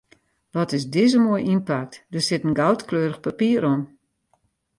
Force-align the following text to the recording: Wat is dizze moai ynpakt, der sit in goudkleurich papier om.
Wat 0.55 0.73
is 0.77 0.85
dizze 0.95 1.19
moai 1.25 1.43
ynpakt, 1.53 1.95
der 2.11 2.23
sit 2.27 2.45
in 2.47 2.57
goudkleurich 2.59 3.19
papier 3.25 3.59
om. 3.73 3.81